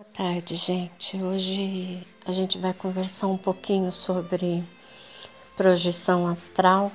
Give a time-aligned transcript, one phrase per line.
[0.00, 1.22] Boa tarde, gente.
[1.22, 4.64] Hoje a gente vai conversar um pouquinho sobre
[5.54, 6.90] projeção astral,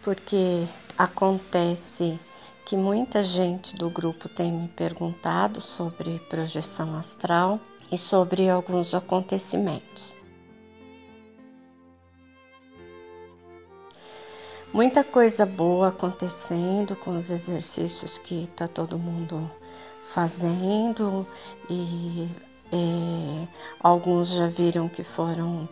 [0.00, 0.64] porque
[0.96, 2.18] acontece
[2.64, 7.60] que muita gente do grupo tem me perguntado sobre projeção astral
[7.92, 10.16] e sobre alguns acontecimentos.
[14.72, 19.50] Muita coisa boa acontecendo com os exercícios que está todo mundo
[20.08, 21.26] fazendo
[21.68, 22.28] e
[22.72, 23.46] é,
[23.80, 25.68] alguns já viram que foram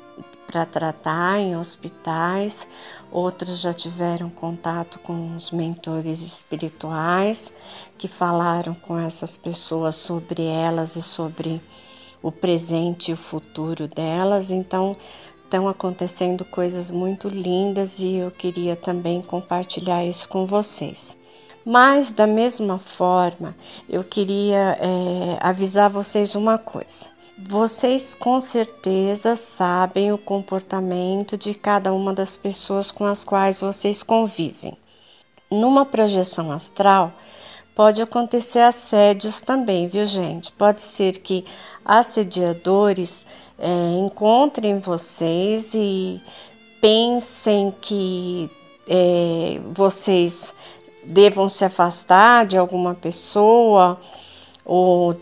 [0.46, 2.66] para tratar em hospitais,
[3.10, 7.52] outros já tiveram contato com os mentores espirituais
[7.98, 11.60] que falaram com essas pessoas sobre elas e sobre
[12.22, 14.50] o presente e o futuro delas.
[14.50, 14.96] Então,
[15.44, 21.16] estão acontecendo coisas muito lindas e eu queria também compartilhar isso com vocês.
[21.68, 23.56] Mas, da mesma forma,
[23.88, 27.08] eu queria é, avisar vocês uma coisa.
[27.36, 34.04] Vocês com certeza sabem o comportamento de cada uma das pessoas com as quais vocês
[34.04, 34.78] convivem.
[35.50, 37.12] Numa projeção astral,
[37.74, 40.52] pode acontecer assédios também, viu, gente?
[40.52, 41.44] Pode ser que
[41.84, 43.26] assediadores
[43.58, 46.22] é, encontrem vocês e
[46.80, 48.48] pensem que
[48.88, 50.54] é, vocês
[51.06, 53.98] devam se afastar de alguma pessoa
[54.64, 55.16] ou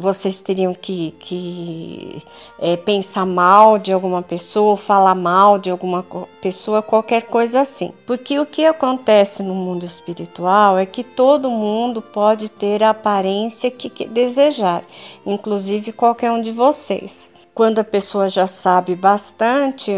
[0.00, 2.22] vocês teriam que, que
[2.58, 6.04] é, pensar mal de alguma pessoa, falar mal de alguma
[6.40, 7.92] pessoa, qualquer coisa assim.
[8.06, 13.70] Porque o que acontece no mundo espiritual é que todo mundo pode ter a aparência
[13.70, 14.82] que desejar,
[15.24, 19.92] inclusive qualquer um de vocês quando a pessoa já sabe bastante,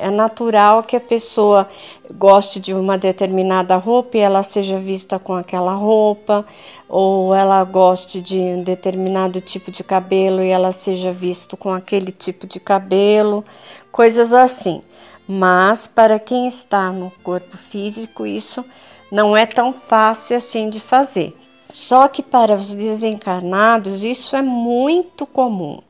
[0.00, 1.68] é natural que a pessoa
[2.14, 6.46] goste de uma determinada roupa e ela seja vista com aquela roupa,
[6.88, 12.12] ou ela goste de um determinado tipo de cabelo e ela seja vista com aquele
[12.12, 13.44] tipo de cabelo,
[13.90, 14.82] coisas assim.
[15.26, 18.64] Mas para quem está no corpo físico, isso
[19.10, 21.36] não é tão fácil assim de fazer.
[21.72, 25.80] Só que para os desencarnados, isso é muito comum.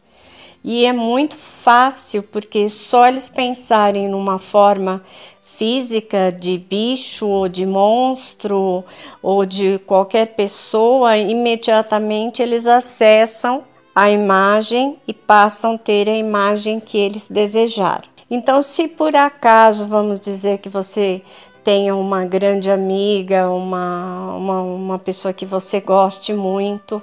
[0.64, 5.02] E é muito fácil, porque só eles pensarem numa forma
[5.42, 8.84] física de bicho ou de monstro
[9.22, 13.64] ou de qualquer pessoa, imediatamente eles acessam
[13.94, 18.10] a imagem e passam a ter a imagem que eles desejaram.
[18.30, 21.20] Então, se por acaso, vamos dizer que você
[21.62, 27.02] tenha uma grande amiga, uma, uma, uma pessoa que você goste muito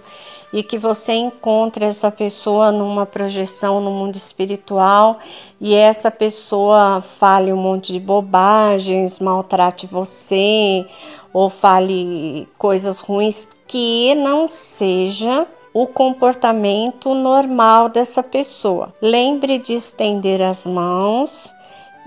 [0.52, 5.20] e que você encontre essa pessoa numa projeção no mundo espiritual
[5.62, 10.86] e essa pessoa fale um monte de bobagens, maltrate você
[11.34, 18.94] ou fale coisas ruins que não seja o comportamento normal dessa pessoa.
[19.00, 21.54] Lembre de estender as mãos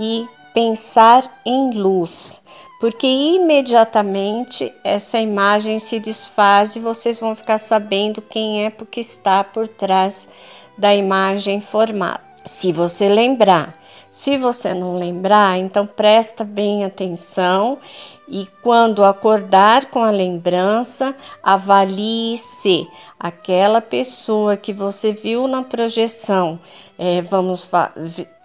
[0.00, 2.42] e pensar em luz
[2.82, 9.44] porque imediatamente essa imagem se desfaz e vocês vão ficar sabendo quem é porque está
[9.44, 10.28] por trás
[10.76, 12.20] da imagem formada.
[12.44, 13.78] Se você lembrar,
[14.10, 17.78] se você não lembrar, então presta bem atenção
[18.26, 26.58] e quando acordar com a lembrança, avalie se aquela pessoa que você viu na projeção,
[26.98, 27.92] é, vamos fa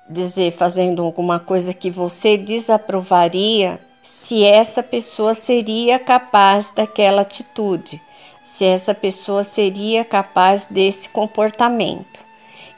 [0.07, 8.01] dizer, fazendo alguma coisa que você desaprovaria, se essa pessoa seria capaz daquela atitude,
[8.41, 12.25] se essa pessoa seria capaz desse comportamento.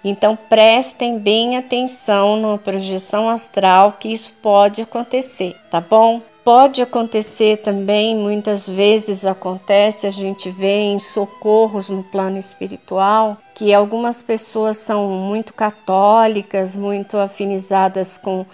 [0.03, 6.19] Então prestem bem atenção na projeção astral que isso pode acontecer, tá bom?
[6.43, 13.71] Pode acontecer também, muitas vezes acontece, a gente vê em socorros no plano espiritual, que
[13.71, 18.47] algumas pessoas são muito católicas, muito afinizadas com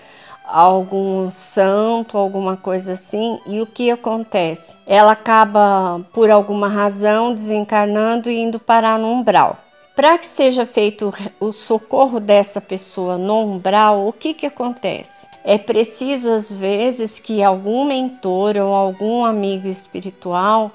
[0.48, 4.78] algum santo, alguma coisa assim, e o que acontece?
[4.86, 9.58] Ela acaba, por alguma razão, desencarnando e indo parar no umbral.
[9.96, 15.28] Para que seja feito o socorro dessa pessoa no umbral, o que, que acontece?
[15.42, 20.72] É preciso, às vezes, que algum mentor ou algum amigo espiritual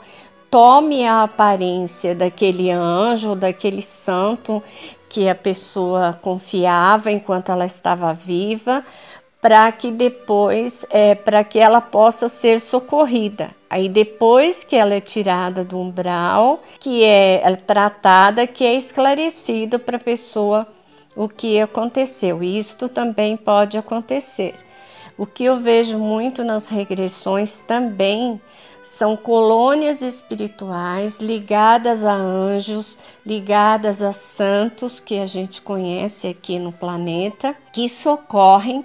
[0.51, 4.63] tome a aparência daquele anjo, daquele santo
[5.11, 8.85] que a pessoa confiava enquanto ela estava viva,
[9.41, 13.51] para que depois, é, para que ela possa ser socorrida.
[13.69, 19.79] Aí depois que ela é tirada do umbral, que é, é tratada, que é esclarecido
[19.79, 20.67] para a pessoa
[21.17, 22.43] o que aconteceu.
[22.43, 24.55] Isto também pode acontecer.
[25.17, 28.41] O que eu vejo muito nas regressões também
[28.83, 36.73] são colônias espirituais ligadas a anjos, ligadas a santos que a gente conhece aqui no
[36.73, 38.85] planeta, que socorrem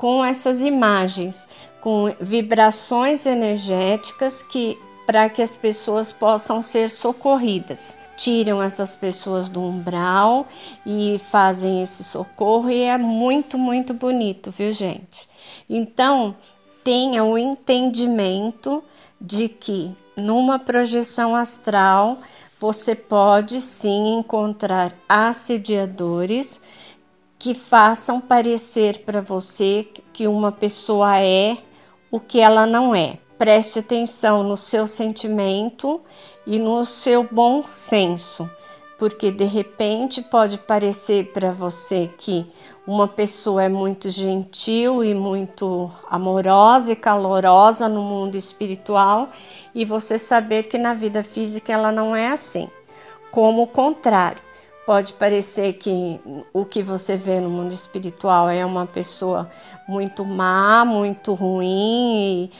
[0.00, 1.46] com essas imagens,
[1.78, 7.98] com vibrações energéticas que para que as pessoas possam ser socorridas.
[8.16, 10.46] Tiram essas pessoas do umbral
[10.86, 15.28] e fazem esse socorro e é muito, muito bonito, viu, gente?
[15.68, 16.34] Então,
[16.82, 18.82] tenha o entendimento
[19.20, 22.20] de que numa projeção astral
[22.58, 26.62] você pode sim encontrar assediadores
[27.40, 31.58] que façam parecer para você que uma pessoa é
[32.08, 33.18] o que ela não é.
[33.36, 36.00] Preste atenção no seu sentimento
[36.46, 38.48] e no seu bom senso
[39.00, 42.44] porque de repente pode parecer para você que
[42.86, 49.30] uma pessoa é muito gentil e muito amorosa e calorosa no mundo espiritual
[49.74, 52.68] e você saber que na vida física ela não é assim.
[53.30, 54.42] Como o contrário,
[54.86, 56.20] pode parecer que
[56.52, 59.50] o que você vê no mundo espiritual é uma pessoa
[59.88, 62.50] muito má, muito ruim,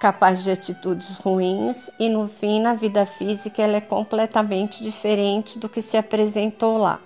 [0.00, 5.68] capaz de atitudes ruins e no fim na vida física ela é completamente diferente do
[5.68, 7.00] que se apresentou lá.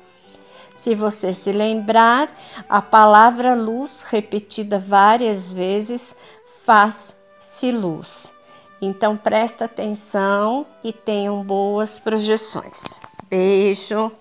[0.75, 2.29] Se você se lembrar,
[2.69, 6.17] a palavra luz repetida várias vezes
[6.65, 8.33] faz-se luz.
[8.81, 13.01] Então presta atenção e tenham boas projeções.
[13.29, 14.13] Beijo.